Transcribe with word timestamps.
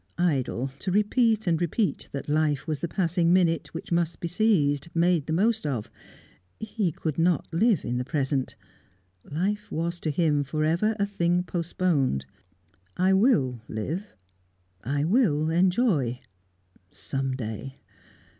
Idle 0.17 0.71
to 0.79 0.91
repeat 0.91 1.45
and 1.45 1.61
repeat 1.61 2.09
that 2.11 2.27
life 2.27 2.67
was 2.67 2.79
the 2.79 2.87
passing 2.87 3.31
minute, 3.31 3.71
which 3.71 3.91
must 3.91 4.19
be 4.19 4.27
seized, 4.27 4.87
made 4.95 5.27
the 5.27 5.31
most 5.31 5.63
of; 5.63 5.91
he 6.59 6.91
could 6.91 7.19
not 7.19 7.47
live 7.53 7.85
in 7.85 7.97
the 7.97 8.03
present; 8.03 8.55
life 9.23 9.71
was 9.71 9.99
to 9.99 10.09
him 10.09 10.43
for 10.43 10.63
ever 10.63 10.95
a 10.99 11.05
thing 11.05 11.43
postponed. 11.43 12.25
"I 12.97 13.13
will 13.13 13.61
live 13.67 14.15
I 14.83 15.03
will 15.03 15.51
enjoy 15.51 16.21
some 16.89 17.35
day!" 17.35 17.77